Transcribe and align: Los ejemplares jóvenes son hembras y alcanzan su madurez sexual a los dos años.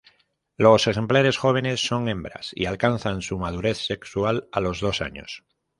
Los 0.57 0.87
ejemplares 0.87 1.37
jóvenes 1.37 1.79
son 1.85 2.09
hembras 2.09 2.49
y 2.55 2.65
alcanzan 2.65 3.21
su 3.21 3.37
madurez 3.37 3.77
sexual 3.77 4.47
a 4.51 4.59
los 4.59 4.79
dos 4.81 4.99
años. 4.99 5.45